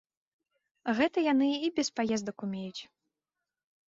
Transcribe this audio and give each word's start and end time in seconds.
Гэта 0.99 1.17
яны 1.25 1.49
і 1.67 1.69
без 1.79 1.87
паездак 2.01 2.37
умеюць. 2.47 2.81